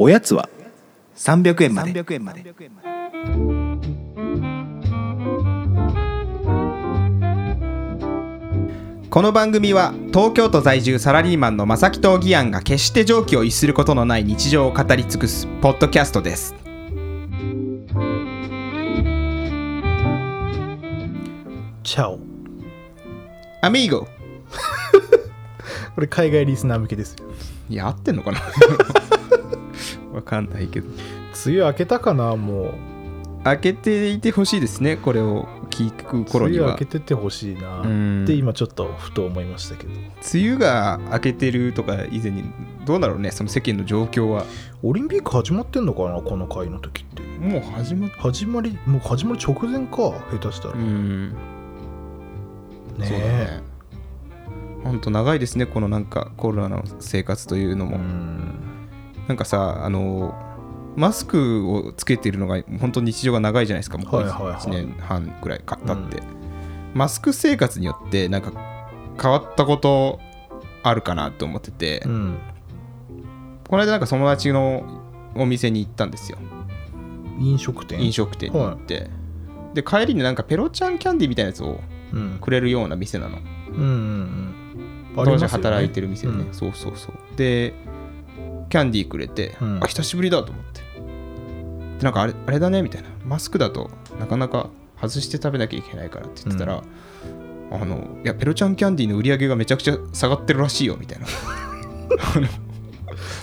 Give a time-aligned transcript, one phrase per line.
[0.00, 0.48] おやつは
[1.16, 1.90] 300円まで。
[1.92, 2.54] 300円まで。
[9.10, 16.54] この番組は東京都在住サラリーマンの正木と義安が決して常軌を逸することのない日常を語り尽くすポッドキャストです。
[21.82, 22.20] チャオ。
[23.62, 24.06] アミーゴ。
[25.96, 27.16] これ海外リスナー向けです。
[27.18, 27.26] よ
[27.68, 28.38] いや合ってんのかな？
[28.38, 28.46] わ
[30.28, 30.88] かんないけど。
[31.46, 32.74] 梅雨明けたかなもう。
[33.44, 36.66] 開けていてほしいですねこれを聞く頃には。
[36.66, 37.80] 梅雨明けててほしいな。
[37.80, 38.24] うん。
[38.24, 39.92] って今ちょっとふと思いましたけど。
[39.92, 42.44] 梅雨が明けてるとか以前に
[42.84, 44.44] どうだろうねその世間の状況は。
[44.82, 47.22] オリンピック始まってんのかなこの回の時って。
[47.38, 49.96] もう始まっ始まりもう始まる直前か
[50.30, 51.30] 下手したら、うん。
[51.30, 51.36] ね
[53.00, 53.08] え。
[53.08, 53.62] ね。
[54.82, 58.77] ほんと長いですねこのなんかコロナの生活というのも、うん
[59.28, 60.34] なんかさあの
[60.96, 63.98] マスクをつけてるのが本当に日常が長いじゃないですか。
[63.98, 64.54] もうはいはいはい。
[64.54, 66.20] 1年半くらいかったって、
[66.92, 68.50] マスク生活によってなんか
[69.22, 70.18] 変わったこと
[70.82, 72.38] あるかなと思ってて、うん。
[73.68, 75.04] この間なんか友達の
[75.36, 76.38] お店に行ったんですよ。
[77.38, 78.02] 飲食店。
[78.02, 79.08] 飲食店に行って、
[79.74, 81.80] で帰りになんかペロちゃんキャンディーみたいなやつを
[82.12, 82.38] うん。
[82.40, 83.38] くれるような店なの。
[83.38, 83.82] うんうん
[85.14, 85.22] うん。
[85.22, 86.54] あ当時働いてる店でね、うん。
[86.54, 87.36] そうそうそう。
[87.36, 87.74] で
[88.68, 89.80] キャンディーくれて、うん。
[89.82, 90.80] あ久しぶりだと思って。
[91.98, 93.08] でなんかあれあれだねみたいな。
[93.24, 96.82] マスクだとなかなか外して食べなきゃいけないからって言ってたら、
[97.70, 101.26] あのいやペロちゃんキャンディーの売り上げがめちゃくちゃ下がってるらしいよみたいな。
[101.26, 102.48] あ の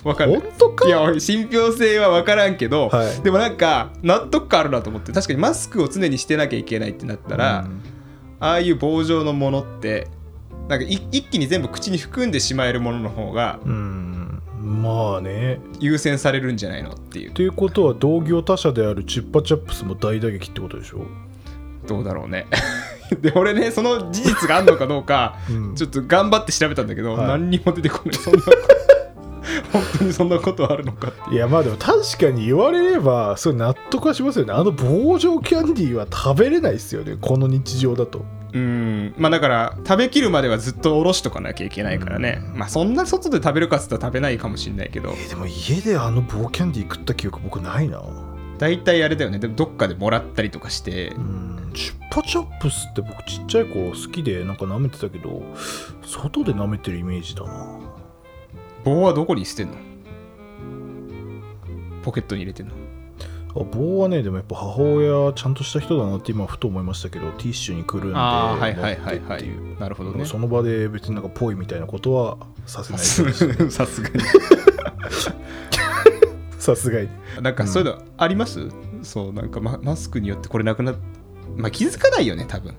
[0.03, 0.40] わかんない。
[0.40, 0.88] 本当か？
[0.88, 3.22] いや信憑性は分からんけど、はい。
[3.22, 7.81] でもなんか納得感あるなと思って確かにマスクを常にしてなきゃいけないってなったら、うん。
[8.40, 10.08] ああいう棒状のものって
[10.68, 14.25] なんかい一気に全部口に含んでしまえるものの方がうん
[14.66, 15.59] まあね。
[15.80, 17.31] 優先されるんじゃないのっていう。
[17.31, 21.05] ということは同業他社であるチュッパチャップスも大打撃ってことでしょ、
[21.88, 22.47] どうだろうね。
[23.22, 25.75] で俺ねその事実があるのかどうかうん。
[25.75, 27.28] ちょっと頑張って調べたんだけど、はい。
[27.28, 28.16] 何にも出てこない。
[28.16, 28.40] そんな
[29.72, 31.35] 本当にそんなことあるのかっていう。
[31.35, 34.53] いやまあでも確かに言われればそれ納得はしますよね。
[34.53, 37.17] あの棒状キャンディーは食べれないですよね。
[37.22, 39.13] この日常だとうん。
[39.17, 45.13] まあだから食べきるまではずっとおろしとかなきゃいけないからね、まあそんな外で食べるかっつったら食べないかもしれないけど。
[45.13, 48.01] えでも家であの棒キャンディー食った記憶僕ないな。
[48.57, 49.38] 大体あれだよね。
[49.39, 51.09] でもどっかでもらったりとかして。
[51.09, 51.71] うん。
[51.75, 55.43] チュッパチャップスって僕ちっちゃい子好きでなんか舐めてたけど
[56.01, 57.79] 外で舐めてるイメージだな。
[58.85, 59.73] 棒はどこに捨てんの？
[62.01, 62.73] ポケットに入れてんの？
[62.73, 62.77] あ
[63.63, 69.39] 棒はねでもやっぱ母親ちゃんとした人だなって今ふと思いましたけどティッシュにくるんでああはいはいはい持はい。
[69.39, 69.79] ってっていう。
[69.79, 70.25] なるほどね。
[70.25, 73.01] その場で別になんかぽいみたいなことはさせない
[73.71, 74.16] さすがに。
[76.59, 77.09] さすがに。
[77.41, 78.67] なんかそういうのあります、
[79.03, 80.95] そうなんかママスクによってこれなくなっ
[81.55, 82.73] まあ気づかないよね多分。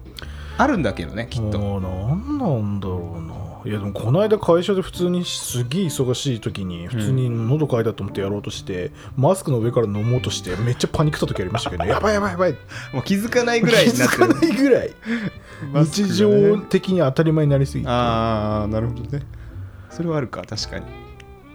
[0.59, 1.81] あるんだけどねきっと。
[1.81, 3.35] なんなんだろうな
[3.67, 12.53] いやでもこの間会社で普通にすげえ忙しい時に普通に喉乾いたと思ってやろうとして、マスクの上から飲もうとしてめっちゃパニックった時ありましたけど、ね、 やばいやばいやばい。
[12.93, 14.93] もう気づかないぐらい気づかないぐらい。
[15.75, 17.91] 日常的に当たり前になりすぎて。
[17.91, 19.27] ああなるほどね。
[19.91, 20.85] それはあるか確かに。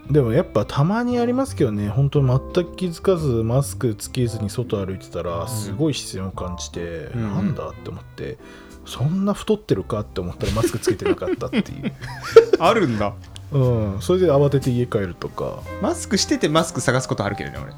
[0.09, 7.21] でもやっぱたまにありますけどね本当全く気づかずマスクつけずに外歩いてたらすごい視線を感じて、うん。
[7.21, 8.38] なんだって思って
[8.86, 11.94] そんな太ってるかって思ったらマスクつけてなかったっていう。
[12.59, 13.14] あるんだ。
[13.52, 13.97] うん。
[14.02, 15.59] それで慌てて家帰るとか。
[15.81, 17.74] マスクしててマスク探すことあるけどね俺。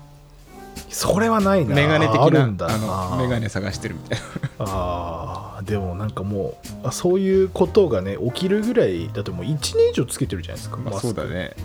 [0.90, 1.76] それはないな。
[1.76, 2.68] メガネ的なあるんだ。
[2.68, 2.78] あな
[3.18, 4.26] のメガネ探してるみたいな。
[4.60, 5.66] あー。
[5.66, 11.08] でもなんかもうあそういうことがね起きるぐらいだってもう1年以上つけてるじゃないですか、まあマスク。
[11.08, 11.56] そうだね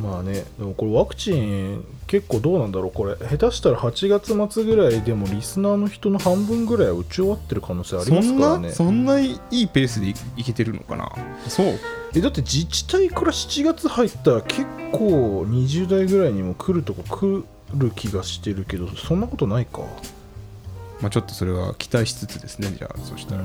[0.00, 3.14] まあねでもこれワクチン結構どうなんだろうこれ。
[3.16, 8.68] 下手したら8月末ぐらいでもリスナーの人の半分ぐらいは打ち終わってる可能性ありますからね。
[8.68, 11.12] なそんないいペースでいいけてるのかな？
[11.48, 11.78] そう。
[12.14, 14.62] えだって自治体から7月入ったら結
[14.92, 17.44] 構20代ぐらいにも来るとこ来
[17.76, 19.82] る気がしてるけどそんなことないか。
[21.00, 23.42] まあちょっとそれは期待しつつですねじゃあそしたら、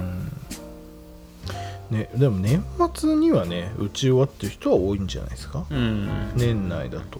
[1.92, 2.64] ね、でも年
[2.96, 5.66] 末にはね打ち終わってる人は多いんじゃないですか？
[5.70, 6.10] うん。
[6.36, 7.20] 年内だと。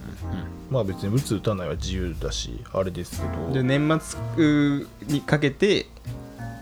[0.72, 3.54] まあ別に打つ打たないは自由だしあれですけど。
[3.54, 5.86] で年末にかけて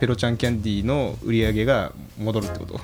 [0.02, 2.80] ペロちゃんキャンディーの売り上げが戻るってこと？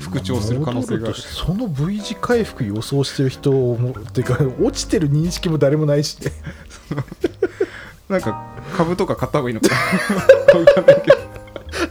[0.00, 0.94] 復調する可能性が。
[0.94, 6.30] ある戻としてその V 字回復予想してる人もっていうか 落ちてる認識も誰もないしね。
[8.08, 9.68] なんか株とか買った方がいいのか
[10.54, 10.58] な？
[10.60, 11.16] わかんないけど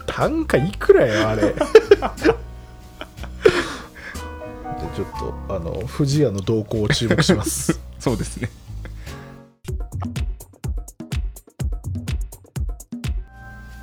[0.08, 1.42] 単価いくらよあれ。
[1.42, 1.56] で
[4.98, 5.08] ちょっ
[5.48, 7.80] とあの不二家の動向を注目します。
[8.00, 8.50] そうですね。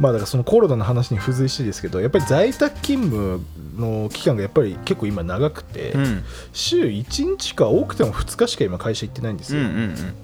[0.00, 3.40] まあだからそのコロナの話に付随してですけどやっぱり在宅勤務
[3.78, 10.14] の期間がやっぱり結構今長くて、うん、週1日か多くても2日しか今会社行ってないんですよ、うんうんうん。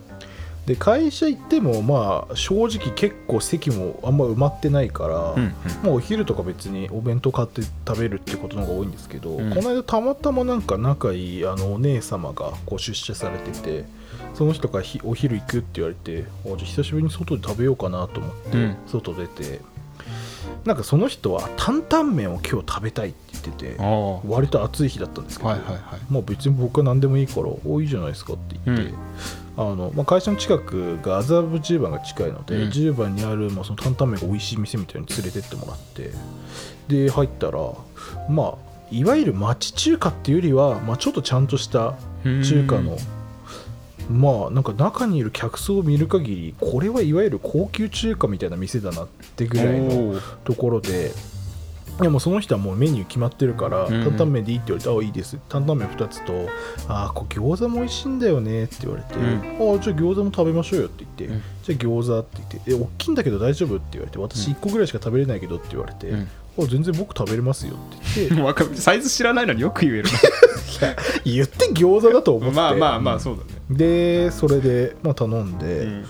[0.66, 5.48] で会社行ってもまあ正直結構席もあんま埋まってないから、うんうん。
[5.48, 5.54] ま
[5.86, 9.50] あ、お昼とか別にお弁当買って食べるってことの方が多いんですけど、うん。
[9.50, 13.84] この間たまたまなんか仲いいあのお姉様がこう出社されてて
[14.34, 18.76] その人がひお昼行くって言われてあじゃあ久しぶりに外で食べようかなと思って、うん。
[18.86, 19.60] 外出て
[20.64, 23.76] なんかその人は担々麺を今日食べたいって言ってて
[24.26, 25.80] 割と暑い日だったんですけど、いはいはい。
[26.10, 28.94] まあ別に僕は何でもいいから「おいいじゃないですか」って言って、うん
[29.56, 32.70] あのまあ、会社の近くが麻布十番が近いので、うん。
[32.70, 36.12] 10番にある、まあ、その担々麺が美味しい店みたいに連れてってもらって
[36.88, 37.60] で入ったら
[38.28, 41.94] まあいわゆる町中華っていうよりは、まあ、ちょっとちゃんとした
[42.24, 42.96] 中華の
[44.10, 51.12] まあなんか中にいる客層を見る限りこれはいわゆる高級中華みたいな店だなってぐらいのところで
[52.00, 53.94] いやもうその人はもうメニュー決まってるから、うん。
[53.94, 55.38] うん担々麺でいいって言われて、ああ、いいです。
[55.48, 56.48] 担々麺2つと、
[56.88, 59.72] ああ、これ餃子も美味しいんだよねって言われて、うん。
[59.72, 61.42] ああ、じゃあ餃子も食べましょうよって言って、うん。
[61.62, 66.28] じゃあ餃子って言って、え、大きいんだけど大丈夫って言われて、私1個ぐらいしか食べれないけどって言われて、うん。
[66.58, 68.74] あ全然僕食べれますよって言って、 わかる。
[68.76, 70.04] サイズ知らないのによく言える
[71.24, 73.48] 言って餃子だと思って、なまあまあまあそうだね。
[73.70, 76.04] で、それで、まあ、頼んで、うん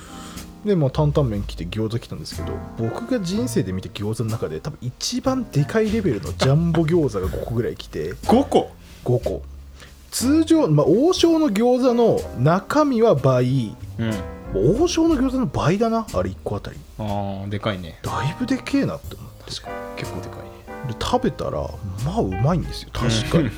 [0.65, 8.71] で、まあ、担々麺来て餃子来たんですけど僕が人生で見た餃子の中で多分一番でかいレベルのジャンボ餃子が5個ぐらい来て5個
[9.05, 9.43] ？5個。
[10.11, 13.77] 通常、まあ、王将の餃子の中身は倍。
[13.99, 14.13] うん。
[14.83, 16.07] 王将の餃子の倍だな？
[16.13, 16.77] あれ1個あたり。
[16.99, 18.01] ああでかいね。
[18.03, 19.97] だいぶでけえなって思って確かに。
[19.97, 20.93] 結構でかいね。
[20.93, 21.71] で食べたら
[22.05, 22.91] まあうまいんですよ。
[22.93, 23.51] 確かに。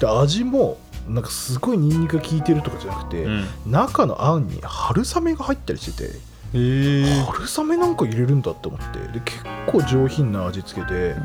[0.00, 3.46] で味もなんかすごいニンニクが効いてるとかじゃなくて、うん。
[3.66, 6.18] 中のあんに春雨が入ったりしてて
[6.54, 8.98] へえ春雨なんか入れるんだって思って。
[9.12, 11.16] で結構上品な味付けで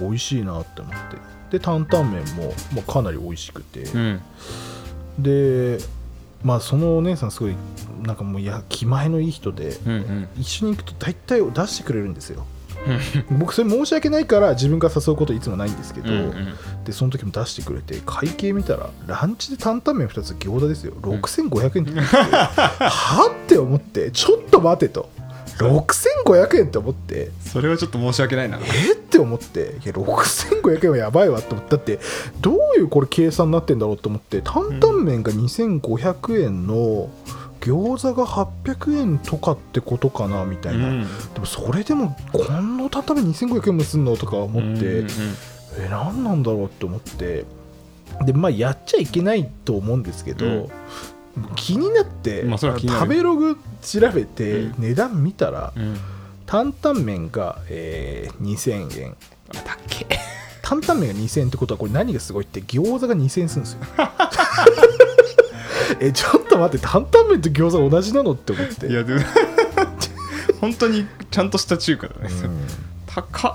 [0.00, 1.58] 美味しいなって思って。
[1.58, 4.20] で担々麺も、まあ、かなり美味しくて、うん。
[5.18, 5.78] で
[6.42, 7.56] まあそのお姉さんすごい
[8.02, 10.28] なんかもういや気前のいい人でうんうん。
[10.38, 12.46] 一緒に行くと大体出してくれるんですよ
[13.38, 16.54] 僕それ申し訳ないから自分から誘うこといつもないんですけど、うんうん。
[16.84, 20.92] でその時も出してくれて会計見たらランチで担々麺2つ餃子ですよ。
[21.02, 25.08] 6500円って言ってはって思ってちょっと待てと。
[25.58, 28.58] 6500円って思ってそれはちょっと申し訳ないな。
[28.58, 31.76] えって思っていや6500円はやばいわって思って。
[31.76, 32.00] だって
[32.40, 37.08] どういうこれ計算になってんだろうと思って担々麺が2500円の
[37.60, 41.00] 餃子が800円とかってことかなみたいな、うん。
[41.34, 45.08] でもそれでもこの担々麺2500円もすんのとか思って、うんうん
[45.76, 47.44] え何なんだろうって思って。
[48.24, 50.68] でまあやっちゃいけないと思うんですけど、うん。
[51.56, 54.74] 気になって、まあ食べログ調べて、うん。
[54.78, 55.96] 値段見たら、うん。
[56.46, 59.16] 担々麺が、えー2000円。
[59.50, 60.06] あだっけ？
[60.62, 63.80] 担々麺が2000円ってことはこれ何がすごいって餃子が2000円するんですよ
[66.00, 69.20] えちょっと待って担々麺と餃子同じなのって思っていやでも
[70.60, 72.60] 本当にちゃんとした中華だね、うん。
[73.06, 73.54] 高っ。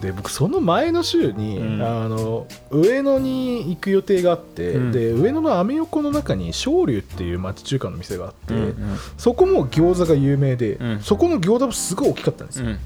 [0.00, 1.82] で僕その前の週に、うん。
[1.82, 4.92] あの上野に行く予定があって、うん。
[4.92, 8.74] で上野のアメ横の中に昇龍っていう町中華の店があって、うん。
[9.18, 11.00] そこも餃子が有名で、うん。
[11.00, 12.78] そこの餃子もすごい大きかったんですよ、うん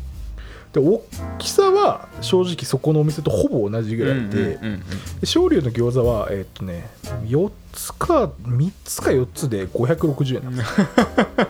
[0.77, 1.03] で大
[1.39, 4.59] きさは正直そこのお店とほぼ同じぐらいで,、
[5.25, 6.87] 昇龍の餃子はえーっとね
[7.25, 10.87] 4つか3つか4つで560円なんですよ。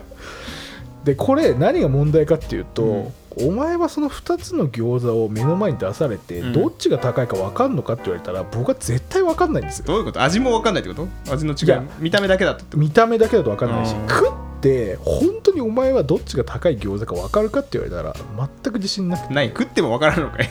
[1.05, 6.53] でこれ何が問題かっていうと、お前はその2つの餃子を目の前に出されて、うん。
[6.53, 9.85] どっちが高いか分かんのかって言われたら僕は絶対分かんないんですよ。
[9.87, 10.23] どういうこと？
[10.23, 11.33] 味も分かんないってこと？
[11.33, 11.83] 味の違い？
[12.01, 14.09] 見た目だけだと見た目だけだと分かんないしうん。
[14.09, 14.33] 食っ
[14.67, 18.15] て本当にお前はどっちが高い餃子か分かるかって言われたら
[18.63, 19.35] 全く自信なくて。
[19.35, 20.51] ない食っても分からんのかい。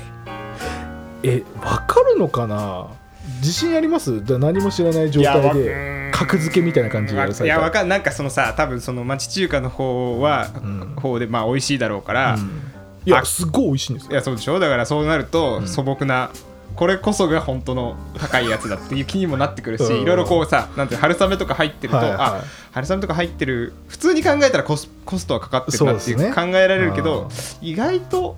[1.23, 2.87] え分かるのかな？
[3.39, 4.23] 自信あります？
[4.23, 10.95] だ何も知らない状態で格付けみたいな感じでやらさいやわかんなんかそのさ多分その町中華の方は、うん。
[10.95, 12.61] 方でまあ美味しいだろうから、うん。
[13.05, 14.11] いやあすっごい美味しいんですよ。
[14.11, 14.59] いやそうでしょ？
[14.59, 15.67] だからそうなると、うん。
[15.67, 16.29] 素朴な
[16.75, 20.01] これこそが本当の高いやつだっていう気にもなってくるし、うん。
[20.01, 22.17] いろいろこうさなんて春雨とか入ってると、はいはい。
[22.19, 26.33] あ春雨とか入ってる普通に考えたらコスコストはかかってるなっていうね。
[26.33, 27.29] 考えられるけど、
[27.61, 28.37] 意外と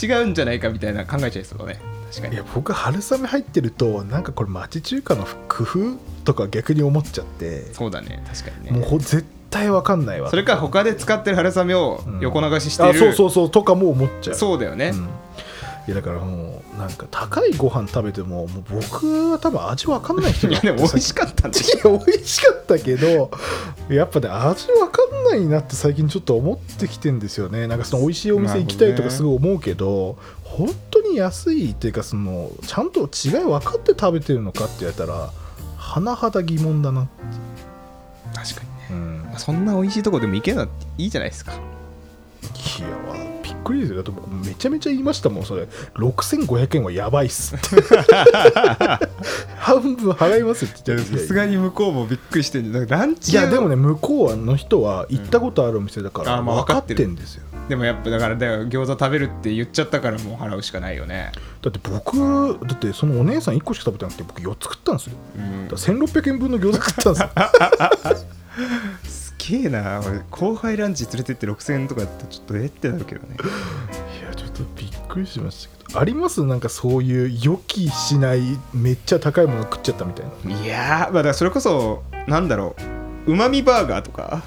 [0.00, 2.34] 違うんじゃないかみたいな考えちゃいそうだね確かに。
[2.34, 5.78] いや僕春雨入ってるとなんかこれ町中華の工夫
[6.24, 7.62] とか逆に思っちゃって。
[7.72, 8.70] そうだね確かにね。
[8.72, 10.30] もうほ絶対わかんないわ。
[10.30, 14.34] それから他で使ってる春雨を横流ししている、あそうそうそうとかも思っちゃう。
[14.34, 15.08] そうだよね、うん
[15.88, 23.30] いやだからもうなんか高いご飯食べてももう僕は多分味わかんない人だいやでも美味しかったんでしいや美味しかったけど
[23.88, 27.66] やっぱね味わかんないなって最近ちょっと思ってきてんですよね。
[27.66, 35.30] なんかその美味しいお店行きたいとかすごい思うけど本当に安いっていうかそのちゃんと違い分かって食べてるのかって言われたら
[35.78, 37.08] 甚だ疑問だな、
[38.34, 38.86] 確かにね。
[38.90, 41.52] うん、まあそんな美味しいとこでも行けないいいじゃないですか。
[41.52, 41.56] い
[42.82, 43.21] や
[43.62, 43.96] くりですよ。
[43.96, 45.68] だって僕めちゃめちゃ言いましたもんそれ。
[45.94, 47.54] 6500円はやばいっす。
[47.54, 47.66] っ て
[49.56, 51.18] 半分払いますって言って。
[51.18, 52.86] さすがに向こうもびっくりしてんじゃん。
[52.86, 56.38] ランチいやでもね向こうの人は行ったことあるお店だからうん。
[56.40, 57.44] あまあ分かってんですよ。
[57.68, 61.32] でもやっぱだからだよ餃子食べるって言っちゃったからもう払うしかないよね。
[61.62, 62.18] だって僕
[62.66, 65.16] だってそのお姉さん1個しか食べてなくて僕4つ食ったんですよ。
[65.36, 65.68] うん。
[65.68, 68.28] だから1600円分の餃子食ったんですよ。
[69.04, 70.00] す げえな。
[70.06, 72.66] 俺後輩ランチ連れてって6000円とかだったらちょっとえ？
[72.66, 73.36] ってなるけどね。
[73.36, 76.00] いやちょっとびっくりしましたけど。
[76.00, 76.44] あります？
[76.44, 78.40] なんかそういう予期しない
[78.72, 80.62] めっちゃ高いもの食っちゃったみたいな。
[80.62, 82.76] いやーまあだからそれこそなんだろ
[83.26, 83.32] う。
[83.32, 84.42] うまみバーガーとか。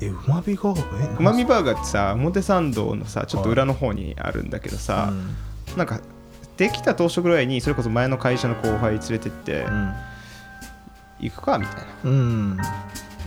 [0.00, 5.78] えうまみがえうまみバーガーってさ表参道のさちょっと裏の方にあるんだけどさ、うん。
[5.78, 6.00] なんか
[6.56, 9.66] できた当初ぐらいにそれこそ前の会社の後輩連れてって
[11.20, 11.82] 行くかみたいな。
[12.04, 12.58] うん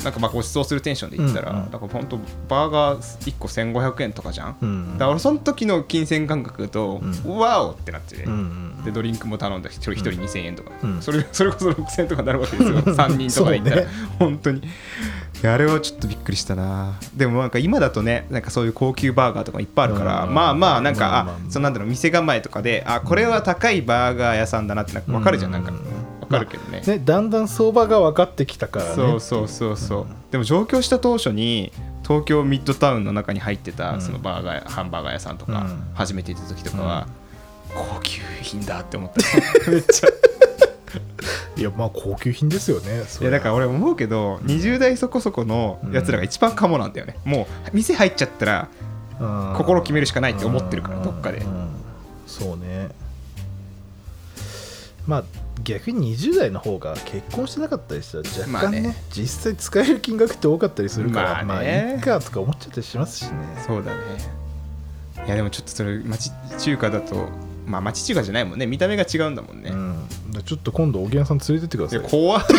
[0.03, 1.71] なんかまあご馳走するテンションで行ったら、うんうん。
[1.71, 11.01] なんかほんとバーガー1個1500円とかじゃん、うんだから俺その時の金銭感覚と、うワオってなって、うんうんでドリンクも頼んだ1人1人2000円とか、うん。
[11.01, 12.81] それそれこそ6000円とかになるわけですよ。
[12.81, 13.87] 3人とかで行ったら、ね。
[14.19, 14.61] 本当に。
[15.43, 16.99] あれはちょっとびっくりしたな。
[17.15, 20.33] でもなんか今だとねなんかそういう高級バーガーとかいっぱいあるから、うん。
[20.33, 25.71] まあまあなんか、まあまああそのなんだろう店構えとかであこれは高いバーガー屋さんだなってなんか分かるじゃん、なんか
[26.29, 28.95] うん分かるけどね、ねだんだん相場が分かってきたからね。
[28.95, 31.71] そうそうそうそう、でも上京した当初に
[32.03, 34.01] 東京ミッドタウンの中に入ってたうん。
[34.01, 35.83] そのバーガーハンバーガー屋さんとか、うん。
[35.93, 37.07] 初めて行った時とかは、
[37.73, 39.21] 高級品だって思った。
[39.71, 40.09] めっちゃ。
[41.57, 48.69] いやまあ高級品ですよねいやだから俺思うけど20代そこそこのやつらが一番カモなんだよね、もう店入っちゃったら
[49.19, 49.53] うん。
[49.57, 51.03] 心決めるしかないって思ってるからうん。
[51.03, 51.39] どっかで。
[51.39, 51.69] うん。
[52.27, 52.89] そうね。
[55.07, 55.23] まあ
[55.67, 58.95] 逆に20代の方が結婚してなかったりしたら若干ね,、まあね。
[59.11, 63.31] 実際使える金額って多かったりするからまあ、まあねいいかとか思っちゃったりしますしね。
[63.67, 64.01] そうだね。
[65.25, 67.27] いやでもちょっとそれ町中華だと
[67.65, 68.65] まあ町中華じゃないもんね。
[68.65, 70.07] 見た目が違うんだもんね、うん、
[70.45, 71.99] ちょっと今度おぎやさん連れてってください。
[71.99, 72.43] いや怖い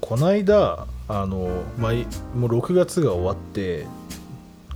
[0.00, 1.92] こないだあの、ま
[2.34, 3.86] もう6月が終わって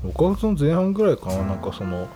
[0.05, 2.09] 6月の前半ぐらいかななんかその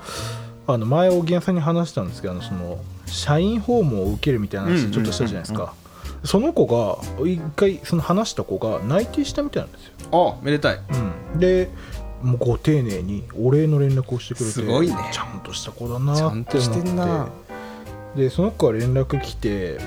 [0.66, 5.73] あの前おぎやさんに話したんですけどその社員訪問を受けるみたいな話ちょっとしたじゃないですか、
[6.25, 10.78] その子が一回その話した子が内定したみたいなんですよ、あめでたい。
[11.35, 11.71] うん、で
[12.23, 14.95] もうご丁寧にお礼の連絡をしてくれてすごいね。
[15.12, 16.40] ちゃんとした子だなってちゃ思って。
[16.40, 17.28] んとしてんな。
[18.16, 19.78] でその子から連絡来て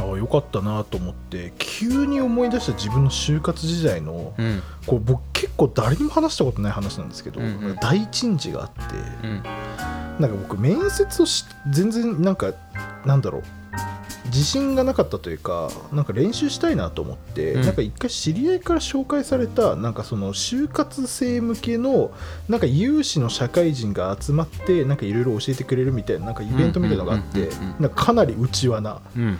[0.00, 4.62] ああよかったなと思って急に思い出した自分の就活時代の、うん。
[4.86, 7.76] これ僕結構誰にも話したことない話なんですけど、うんうん。
[7.76, 9.42] 大珍事があってうん。
[10.20, 12.52] なんか僕面接をし全然なんか
[13.04, 13.42] なんだろう
[14.26, 17.62] 自信がなかったというかなんか練習したいなと思って、うん。
[17.62, 22.10] なんか一回知り合いから紹介されたなんかその就活生向けの
[22.48, 27.50] なんか有志の社会人が集まってなんかいろいろ教えてくれるみたいななんかイベントみたいなのがあって
[27.94, 29.38] かなり内輪なうん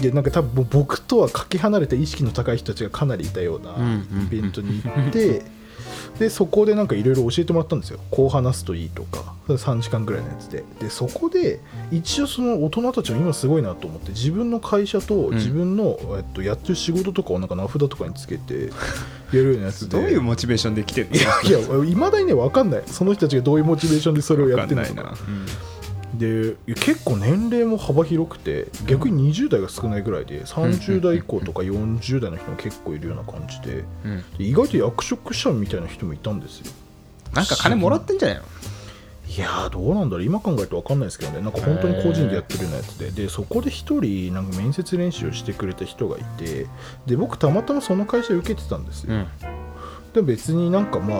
[0.00, 5.42] でなんか多分僕とはかけ離れた意識の高い人たちがかなりいたようなうんうんイベントに行って
[6.18, 8.00] でそこでなんかいろいろ教えてもらったんですよ。
[8.10, 9.34] こう話すといいとか。
[9.46, 10.64] それ3時間ぐらいのやつで。
[10.80, 11.60] でそこで
[11.92, 15.34] 一応その大人たちも今すごいなと思って自分の会社とん。
[15.34, 18.70] 自分の、えっと、やってる仕事とかをなんか名札とかにつけて
[19.32, 19.96] やるようなやつで。
[19.96, 21.16] どういうモチベーションで来てるの？
[21.16, 22.82] いやいまだにね分かんない。
[22.86, 24.94] その人たちがどういうモチベーションでそれをやってるのか。
[24.94, 25.14] ないな
[26.14, 34.10] で結構年齢も幅広くて逆に20代が少ないぐらいで30代以降とか40代の人も結構いるような感じでうん。
[34.12, 36.72] うんで意外と役職者みたいな人もいたんですよ。
[37.34, 38.44] なんか金もらってんじゃないの？
[39.28, 40.24] いやーどうなんだろう。
[40.24, 41.42] 今考えると分かんないですけどね。
[41.42, 43.10] なんか本当に個人でやってるようなやつで。
[43.10, 46.66] でそこで1人なんか面接練習をしてくれた人がいて
[47.04, 49.26] で僕たまたまその会社受けてたんですよ、うん。
[50.14, 51.18] でも別になんかまあ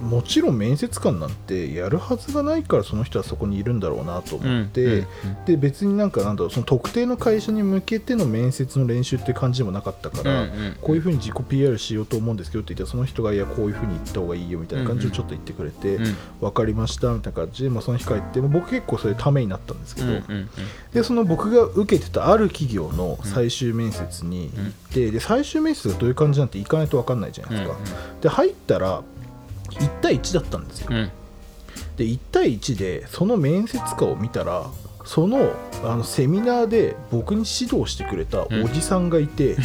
[0.00, 5.06] もちろん面接官なんてやるはずがないからその人はそこにいるんだろうなと思って、うんうん
[5.46, 20.50] で別になんかなんだろうその特定の会社に向けての面接の練習って感じでもなかったから、うんうんこういうふうに自己 PR しようと思うんですけどって言ったらその人がいやこういうふうに言った方がいいよみたいな感じをちょっと言ってくれて、うん分かりましたみたいな感じで、まあ、その日帰って、まあ僕結構それためになったんですけど、うんうん。
[20.92, 27.78] でその僕が受けてたある企業の最終面接に行って、で最終面接がどういう感じなんて行かないと分かんないじゃないですか、
[28.22, 29.02] で入ったら
[29.70, 30.96] 1対1だったんですよ、うん。
[30.96, 31.10] うん
[32.00, 34.70] で1対1でその面接官を見たら
[35.04, 35.52] その
[35.84, 39.56] あのセミナーで僕に指導してくれたおじさんがいて、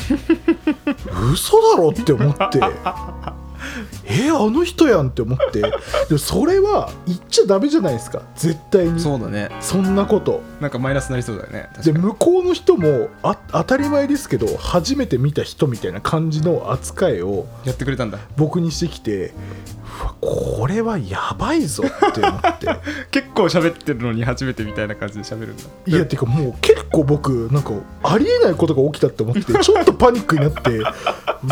[1.31, 2.59] 嘘だろって思って。
[4.05, 5.61] えあの人やんって思って。
[5.61, 5.69] で
[6.11, 8.21] もそれは言っちゃダメじゃないですか。
[8.35, 8.99] 絶対に。
[8.99, 9.49] そうだね。
[9.59, 10.41] そんなこと。
[10.61, 11.69] なんかマイナスになりそうだよね。
[11.75, 18.19] 確で向こうの人もあ当たり前ですけど初めて見た人みたいな感じの扱いをやってくれたんだ。
[18.37, 19.31] 僕にしてきてう
[20.03, 22.67] わこれはやばいぞって思って。
[23.11, 25.63] 結構喋ってるのに初めてみたいな感じで喋るんだ。
[25.85, 27.71] いやてかもう結構僕なんか
[28.03, 30.83] ありえないことが起きたって思って ちょっとパニックになってう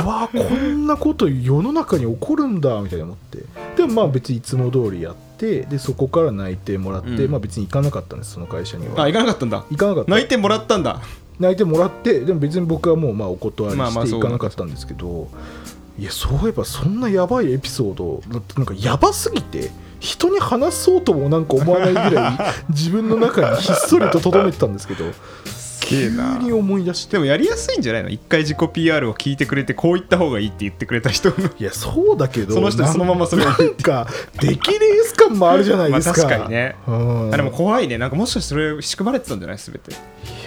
[0.05, 3.39] わこんなこと世の中に起こるんだみたいな思って。
[3.75, 7.31] でもまあ別にいつも通りやってでそこから内定もらって、うん。
[7.31, 9.03] まあ別に行かなかったんですその会社には。
[9.03, 9.63] あ行かなかったんだ。
[9.69, 10.11] 行かなかった。
[10.11, 11.01] 泣いてもらったんだ。
[11.39, 15.29] 泣いてもらってでも別に僕はもうまあお断りして行かなかったんですけど、
[15.99, 19.69] いやそういえばそんなやばいエピソードなんかやばすぎて
[19.99, 22.37] 人に話そうともなんか思わないぐらい
[22.69, 25.05] 自分の中にひっそりと留めてたんですけど
[25.85, 26.09] 急
[26.41, 27.11] に思い出して。
[27.13, 28.09] でもやりやすいんじゃないの？
[28.09, 31.29] 一回自己 PR を聞いてくれてこう言った方がいいって言ってくれた人。
[31.29, 33.49] のいやそうだけどその人そのままそれを。
[33.49, 34.07] なんか
[34.39, 36.75] 出来レース感もあるじゃないですか、まあ確かにね。
[36.87, 37.33] うん。
[37.33, 37.97] あでも怖いね。
[37.97, 39.57] なんかもしかしてそれ仕組まれてたんじゃない？
[39.57, 39.91] 全て。
[39.91, 39.97] いい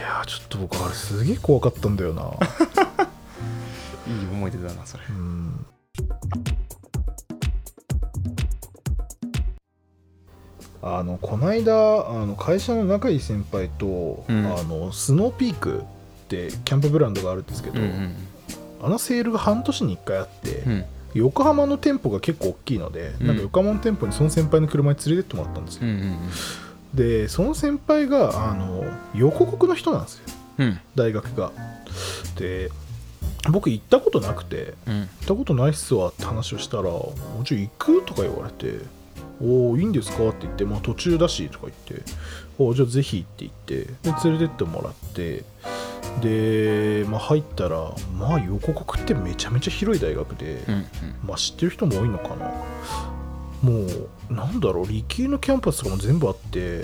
[0.01, 2.23] やちょっと僕あれすげえ怖かったんだよな。
[2.23, 2.27] い
[4.37, 5.05] 思い出だなそれ。
[5.09, 5.67] うん。
[10.83, 14.47] あのこの間あの会社の仲いい先輩と、うん。
[14.47, 15.83] あのスノーピークっ
[16.29, 17.81] てキャンプブランドがあるんですけど、
[18.83, 20.85] あのセールが半年に1回あって、うん。
[21.15, 23.27] 横浜の店舗が結構大きいので、うん。
[23.27, 26.19] なんか横浜の店舗にその先輩の車に連れてってもらったんですよ、うんうん。
[26.95, 30.25] でその先輩があの横国の人なんですよ。
[30.59, 30.81] うん。
[30.95, 31.53] 大学が。
[32.39, 32.71] で
[33.51, 38.81] 僕行ったことなくてうん行ったことないっすわって話をしたら「もうちょ行く?」とか言われて
[39.43, 42.05] 「おおいいんですか?」って言って「まあ、途中だし」とか言って
[42.59, 43.53] 「おじゃあぜひ」って言っ
[43.85, 45.45] てで連れてってもらって
[46.21, 50.87] で、まあ、入ったらまあ横国ってめちゃめちゃ広い大学で、うん
[51.27, 52.51] まあ、知ってる人も多いのかな
[53.63, 53.81] も
[54.31, 56.83] うなんだろう理系のキャンパスとかも全部あって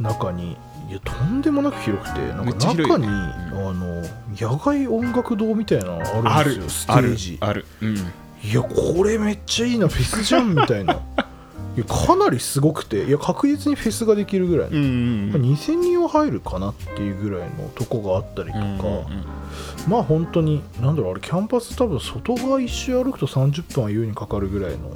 [0.00, 0.56] 中に
[0.92, 4.02] いやとんでもなく広くてなんか中に、あの
[4.38, 7.38] 野外音楽堂みたいなのああるるんですよステージ。
[7.40, 7.96] あるうん。
[7.96, 10.98] いやこれめっちゃいいなフェスじゃんみたいな。
[11.74, 19.08] いやかなりすごくていや確実にフェスができるぐらいの、んまあ2000人は入るかなっていうぐらいのとこがあったりとか、
[19.88, 24.90] まあ本当になんだろうあれキャンパス多分外側一周歩くと30分は優にかかるぐらいの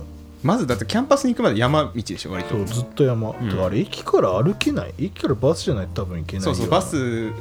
[0.47, 2.55] まずだってキャンパスに行くまで山道でしょ割と。
[2.55, 3.49] そうずっと山、ん。
[3.49, 4.95] てかあれ駅から歩けない？
[4.99, 5.89] 駅からバスじゃない？
[5.89, 7.33] と多分行けないそうそうバス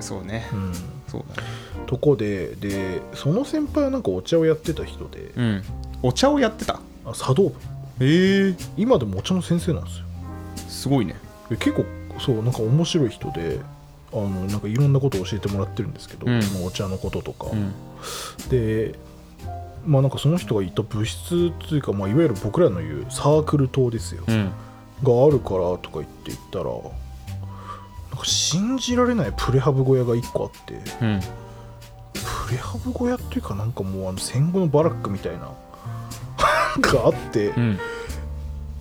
[0.00, 0.48] そうね。
[0.52, 0.72] うん。
[1.06, 1.48] そうだね。
[1.86, 5.62] とこででその先輩はなんかお茶をやってた人で、うん。
[6.02, 6.80] お茶をやってた？
[7.04, 7.52] あ茶道
[7.98, 8.04] 部。
[8.04, 8.54] へえ。
[8.76, 10.04] 今でもお茶の先生なんですよ。
[10.68, 11.16] すごいね。
[11.50, 11.84] で結構
[12.18, 13.60] そうなんか面白い人で
[14.12, 16.38] あのなんかいろんなことを教えてもらってるんですけど、うん。
[16.38, 17.74] まあお茶のこととか、うん。
[18.48, 18.94] で
[19.86, 24.52] まあなんかその人がいた部室というか、まあ、いわゆる僕らの言うサークル棟ですよ、うん。
[25.02, 31.20] があるからとか言って言ったらなんか信じられないプレハブ小屋が1個あってうん。
[32.46, 35.50] プレハブ小屋っていうかなんかもうあの戦後のバラックみたいな
[36.80, 37.78] があって、うん。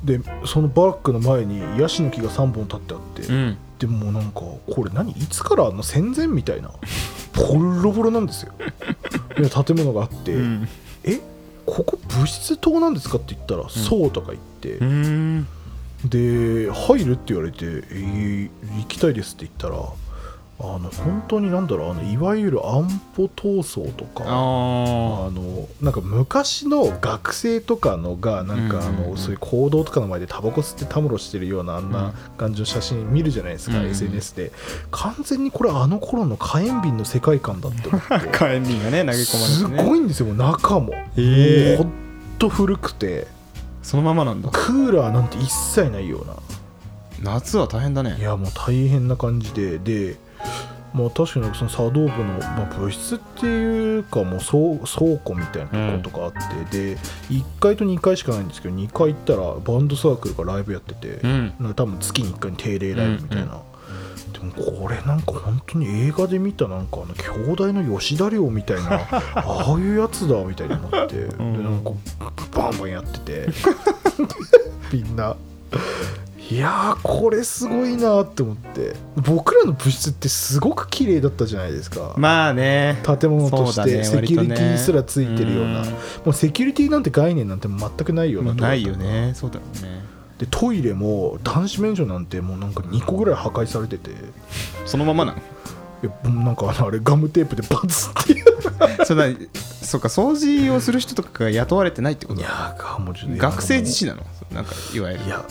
[0.04, 3.58] でそのバラックの前にヤシの木が3本立ってあって、うん。
[3.80, 5.12] でもなんかこれ何？
[5.12, 6.72] いつからあんの戦前みたいな
[7.36, 8.54] ボロボロなんですよ。
[9.38, 10.68] いや建物があって、うん
[11.04, 11.20] え
[11.66, 15.48] ここ物質棟なんですかって言ったら、そうとか言って、うん。
[16.06, 19.82] で入るって言われて、えー行きたいですって言ったら
[20.60, 22.88] あの本当になんだろうあのいわゆる安
[23.18, 24.30] 保闘争とかああ
[25.32, 31.92] のなんか昔の学生とかのがなんかあのそういう行動とかの前でタバコ吸ってたむろしてるようなあんうん。
[31.92, 33.92] な感じの写真見るじゃないですか、うんうん。
[33.92, 34.52] SNS で。
[34.92, 38.14] 完全にこれあの頃の火炎瓶の世界観だって思って。
[38.14, 39.90] あ 火炎瓶がね投げ込すまれてね。
[39.90, 41.68] ごいんですよ中も、へー。
[41.70, 41.92] もうほん
[42.40, 43.28] と古くて。
[43.82, 44.50] そのままなんだ。
[44.52, 46.36] クーラーなんて一切ないような。
[47.22, 48.18] 夏は大変だね。
[48.20, 49.78] いやもう大変な感じで。
[49.80, 50.18] で
[50.94, 56.98] まあ確かにその茶道部の、まあ、部室っていうかもう倉倉庫みたいなところとかあって、で
[57.30, 61.54] 1階と2階しかないんですけど2階行ったらバンドサークルがライブやってて、うん。
[61.60, 63.62] なんか多分月に1回に定例ライブみたいな、
[64.34, 69.02] でもこれなんか本当に映画で見たなんかあの兄弟の吉田寮みたいな
[69.36, 71.92] ああいうやつだみたいに思って、でなんか
[72.54, 73.48] バンバンやってて
[74.94, 75.36] みんな
[76.52, 78.94] いやーこれすごいなって思って。
[79.16, 83.02] 僕らの部室ってすごく綺麗だったじゃないですか、まあね。
[83.20, 85.80] 建物としてセキュリティすらついてるような。
[85.80, 88.76] 割とねもうセキュリティなんて概念なんて全くないようなな。
[88.76, 89.32] いよね。
[89.36, 90.04] そうだろうね。
[90.38, 94.12] でトイレも男子免除なんてもうなんか2個ぐらい破壊されてて。
[94.86, 95.38] そのままなの
[96.04, 98.46] いやなんかあれガムテープでバツっていう。
[99.06, 99.16] そ
[99.86, 104.26] そうか掃除をする人とかが雇われてないってこといやーもうちょっと学生自身なの？
[104.54, 105.26] なんかいわゆる。
[105.26, 105.46] いや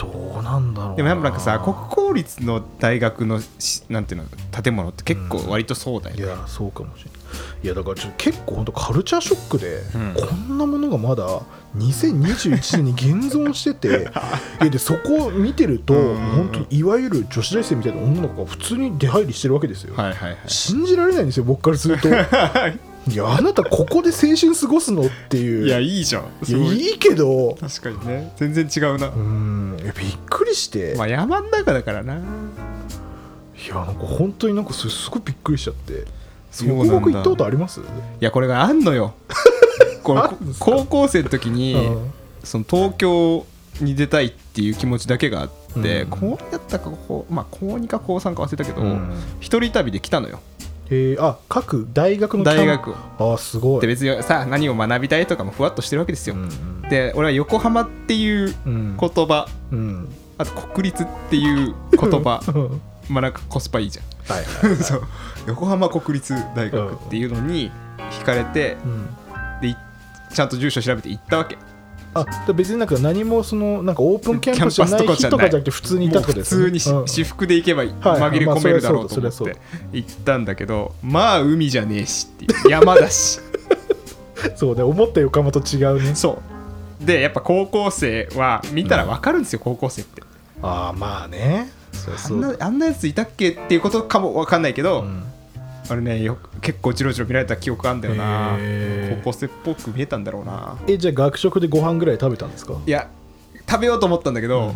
[0.00, 0.96] どうなんだろうな。
[0.96, 4.28] でもなんかさ国公立の大学のしなんていうの
[4.62, 7.20] 建物って結構割とそうだよね、いやそうかもしれない。
[7.62, 10.14] いやだからちょっと結構本当カルチャーショックで、うん。
[10.14, 11.42] こんなものがまだ
[11.76, 14.10] 2021年に現存してて
[14.62, 16.16] いやでそこを見てると、うん。
[16.16, 20.38] 本当にいわゆる女子大生みたいな女の子が普通に出入りしてるわけですよ、はいはいはい。
[20.46, 22.08] 信じられないんですよ僕からすると
[23.08, 25.02] いやあなたここで青春過ごすの？
[25.02, 25.66] っていう。
[25.66, 26.24] いやいいじゃん。
[26.46, 27.56] いやいいけど。
[27.60, 28.32] 確かにね。
[28.36, 29.76] 全然違うな、うん。
[29.76, 29.92] びっ
[30.28, 32.14] くりして、まあ山ん中だからな。
[32.16, 32.18] い
[33.68, 36.04] やなんか本当になんかそれすごいびっくりしちゃって。
[36.50, 37.80] そうなん行ったことあります？
[38.20, 39.14] やこれがあんのよ。
[40.04, 40.22] これ
[40.58, 42.10] 高校生の時にうん。
[42.44, 43.46] その東京
[43.80, 45.50] に出たいっていう気持ちだけがあっ
[45.82, 46.10] て、うん。
[46.10, 49.12] 高2だったかこうまあ高2か高3か忘れたけど、うん。
[49.40, 50.40] 一人旅で来たのよ
[50.90, 53.34] えー、あ各大学の大学を。
[53.34, 53.80] あすごい。
[53.80, 58.96] で別にさ何を学びたいとかもふわっとしてるわけですよ、うんで俺は横浜っていううん。
[58.98, 60.08] 言葉うん。
[60.38, 62.80] あと国立っていう言葉うん。
[63.08, 64.36] まあなんかコスパいいじゃん。
[64.36, 65.02] はいはい、 そう。
[65.46, 67.70] 横浜国立大学っていうのに
[68.10, 69.08] 惹かれてうん、
[69.62, 69.76] でい
[70.32, 71.56] ちゃんと住所調べて行ったわけ
[72.12, 75.06] あで別になんか何もそのなんかオープンキャンパスじゃない。
[75.06, 79.56] 日とかじゃなくて普通にいたとですよね普通にし私服で行けばはい紛れ込めるだろうと思って
[79.92, 82.50] 行ったんだけどまあ海じゃねえしっていう。
[82.70, 83.40] 山だし。
[83.44, 83.50] うん
[84.56, 86.14] そうね思った横浜と違うね。
[86.14, 86.40] そ
[87.02, 87.04] う。
[87.04, 90.22] でやっぱ高校生は見たら分かるんですよ高校生って。
[90.62, 91.70] ああまあね。
[91.92, 95.24] そうあんなあんなやついたっけっていうことかも分かんないけど、うん
[95.90, 98.56] あれねよ結構チロチロ見られた記憶あんだよな。
[99.16, 100.76] 高校生っぽく見えたんだろうな。
[100.86, 102.74] えじゃあ学食でご飯ぐらい食べたんですか？
[102.86, 103.08] いや
[103.68, 104.74] 食べようと思ったんだけど、うん。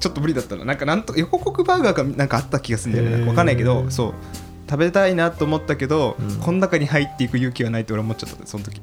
[0.00, 0.64] ちょっと無理だったの。
[0.64, 3.24] なんかなんと横国バーガーがなんかあった気がするんだよね。
[3.24, 4.14] 分かんないけどそう。
[4.70, 6.36] 食べたいなと思ったけど、うん。
[6.40, 8.80] この中に入っていく勇気はないって俺は思っちゃったその時。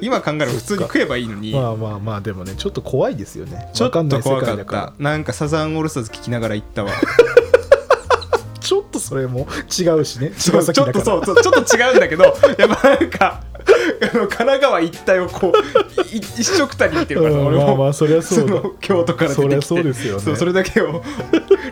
[0.00, 1.52] 今考えれば普通に食えばいいのに。
[1.58, 3.70] まあまあまあでもねちょっと怖いですよね。
[3.72, 4.92] ちょっと怖かった。
[4.98, 6.90] なんかサザンオールスターズ聞きながら行ったわ
[9.12, 9.46] それも
[9.78, 10.30] 違うしね。
[10.38, 12.24] ちょっとそうちょっと違うんだけど
[12.58, 13.42] やっぱなんか
[14.02, 19.48] あの神奈川一帯をこうい一色たに見てるからさうん俺も、まあまあそりゃそう京都から出てきて。
[19.48, 20.22] そりゃそうですよね。
[20.22, 21.02] そうそれだけを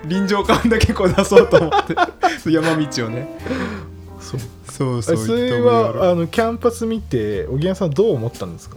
[0.07, 1.95] 臨場感だけこう出そうと思って。
[2.43, 3.29] そ う山道をね。
[4.21, 4.41] そう。
[4.71, 8.77] そうそうえそれはあのキャンパス見ておぎやさんどう思ったんですか？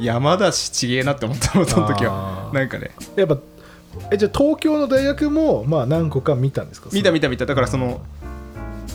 [0.00, 2.50] 山田しちげえなって思ったのその時は。
[2.52, 2.90] なんかね。
[3.16, 3.36] やっぱ
[4.10, 6.90] えじゃあ東京の大学もまあ何個か見たんですか？
[6.92, 7.46] 見た見た見た。
[7.46, 8.00] だからその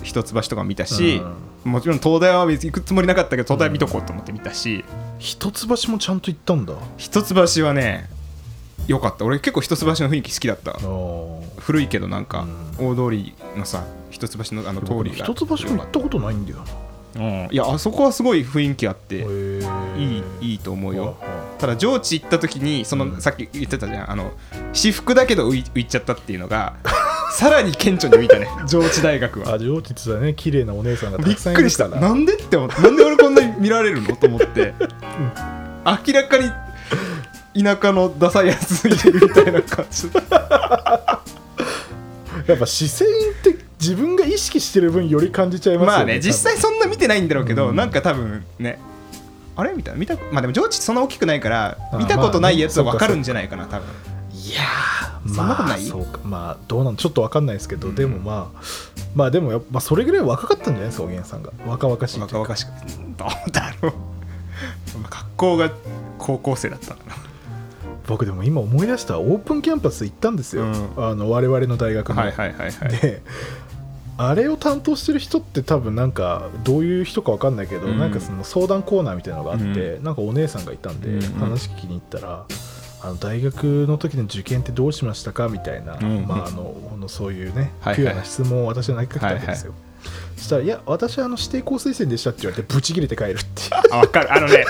[0.03, 1.21] 一橋とか見たし
[1.65, 1.71] うん。
[1.71, 4.83] もちろん東大は別に行くつもりなかったけど東大見とこうと思って見たし。
[5.19, 6.73] 一橋もちゃんと行ったんだ。
[6.97, 8.09] 一橋はね
[8.87, 9.25] よかった。
[9.25, 10.79] 俺結構一橋の雰囲気好きだった。
[11.59, 12.47] 古いけどなんか
[12.79, 15.25] 大通りのさ一橋のあの通りが。
[15.25, 16.63] 一橋も行ったことないんだよな
[17.15, 17.47] うん。
[17.51, 19.25] いやあそこはすごい雰囲気あって
[19.97, 21.17] いいいいと思うよ。
[21.21, 23.21] あただ上智行った時にその、うん。
[23.21, 24.11] さっき言ってたじゃん。
[24.11, 24.31] あの
[24.73, 26.75] 私服だけど浮い浮いちゃったっていうのが
[27.31, 28.47] さらに顕著に浮いたね。
[28.67, 29.53] 上智大学は。
[29.53, 30.33] あ上智ってね。
[30.33, 31.87] 綺麗なお姉さんがたびっくりした。
[31.87, 34.15] なんでって思ってなんで俺こんなに見られるの？
[34.15, 34.73] と思って。
[35.85, 36.51] 明らかに
[37.63, 40.09] 田舎のダサいやついるみたいな感じ。
[42.47, 43.11] やっぱ視線っ
[43.43, 45.97] て自分が意識してる分より感じちゃいますよね。
[45.97, 47.75] まあね実際そんてないんだろうけど、うん。
[47.75, 48.79] なんか多分ね
[49.55, 49.73] あれ？
[49.73, 49.99] みたいな。
[49.99, 53.87] 見たまあでも上智そんな大きくないからあ見たことないやつは分かるんじゃないかな多分。
[54.31, 55.79] いやーそんなことない？
[55.81, 56.19] まあそうか。
[56.23, 57.95] まあどうなんちょっとわかんないですけど、うん。
[57.95, 58.61] でもまあ
[59.15, 61.51] まあでもやっぱ、まあ、それぐらい若かったんじゃないですかおげんさんが。
[61.65, 62.69] 若々しい若々しく
[63.17, 63.93] どうだろう。
[65.09, 65.71] 格好が
[66.17, 67.15] 高校生だったんだな。
[68.07, 70.89] 僕でも今思い出したオープンキャンパス行ったんですよ、うん。
[70.97, 72.89] あの我々の大学の、はいはいはいはい。
[72.89, 73.21] で
[74.21, 77.97] あれを担当してる人って多分なんかどういう人かわかんないけど、うん。
[77.97, 81.21] なんかその相談コーナーみたいなのがあって、なんかお姉さんがいたんで、うんうん。
[81.39, 82.45] 話聞きに行ったら
[83.01, 87.95] あの大学の時の受験ってどうしましたかみたいな、うんまあ、あのそういうね、はいはい。
[87.95, 89.73] ピュアな質問を私は投げかけたわけですよ、
[90.35, 93.45] そしたら「いや私はあの指定校推薦でした」って言われてブチ切れて帰るっていう。
[93.93, 94.33] あ分かる。
[94.33, 94.65] あのね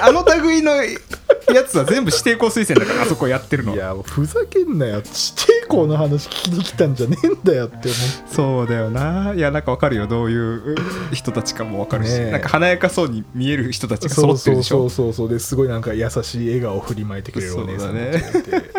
[0.00, 4.96] ああの類のやつは全部指定校推薦だからあそこやってるのいやもうふざけんなよ。
[4.96, 7.92] 指定校の話聞きに来たんじゃねえんだよって思って。
[8.34, 9.34] そうだよな。
[9.34, 10.06] いやなんか分かるよ。
[10.06, 10.76] どういう
[11.12, 12.30] 人たちかも分かるし、ねえ。
[12.32, 15.28] なんか華やかそうに見える人たちが揃ってるそうそうでしょそうそうそう。
[15.28, 18.70] ですごいなんか優しい笑顔を振りまいてくれるお姉さんたちがいて、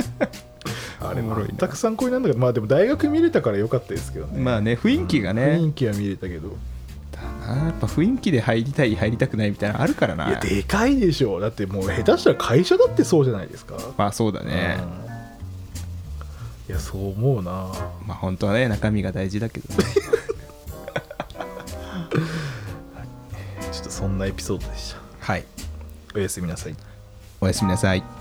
[1.00, 1.56] あ れおもろいな。
[1.58, 2.40] 全く参考になるんだけど。
[2.40, 4.40] まあでも大学見れたからよかったですけどね。
[4.40, 6.58] まあね雰囲気がね、雰囲気は見れたけど。
[7.22, 10.30] あやっぱ雰囲気で入りたい入りたくないみたいなのあるからな。
[10.30, 11.40] いやでかいでしょ。
[11.40, 13.76] だってもう下手したら会社だってそうじゃないですか。
[13.98, 15.09] まあそうだね、うん
[16.70, 17.52] いやそう思うな。
[18.06, 19.84] まあ本当はね中身が大事だけどね。
[23.72, 25.00] ちょっとそんなエピソードでした。
[25.20, 25.46] はい。
[26.16, 26.76] おやすみなさい。
[27.42, 28.19] おやすみなさい